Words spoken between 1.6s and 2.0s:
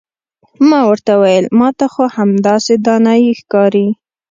ته